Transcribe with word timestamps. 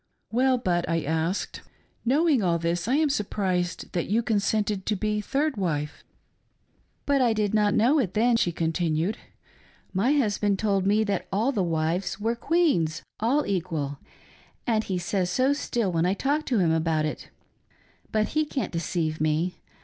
"Well 0.31 0.57
Ijut," 0.57 0.85
I 0.87 1.03
asked," 1.03 1.61
knowing 2.05 2.41
all 2.41 2.57
this, 2.57 2.87
I 2.87 2.95
am 2.95 3.11
surprised 3.11 3.91
that 3.93 4.07
you 4.07 4.23
consented 4.23 4.87
to 4.87 4.95
be 4.95 5.21
third 5.21 5.57
wife 5.57 6.03
!""But 7.05 7.21
I 7.21 7.33
did 7.33 7.53
not 7.53 7.75
know 7.75 7.99
it 7.99 8.15
then," 8.15 8.35
she 8.35 8.51
continued." 8.51 9.19
My 9.93 10.13
hus 10.13 10.39
band 10.39 10.57
told 10.57 10.87
me 10.87 11.03
that 11.03 11.27
all 11.31 11.51
the 11.51 11.61
wives 11.61 12.19
were 12.19 12.33
queens— 12.35 13.03
all 13.19 13.45
equal— 13.45 13.99
and 14.65 14.83
he 14.83 14.97
says 14.97 15.29
so 15.29 15.53
still 15.53 15.91
when 15.91 16.07
I 16.07 16.15
talk 16.15 16.47
to 16.47 16.57
him 16.57 16.71
about 16.71 17.05
it. 17.05 17.29
But 18.11 18.29
he 18.29 18.43
can't 18.43 18.73
deceive 18.73 19.21
me. 19.21 19.53